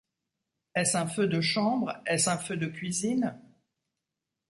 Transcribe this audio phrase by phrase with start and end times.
[0.75, 3.39] Est-ce un feu de chambre, est-ce un feu de cuisine?…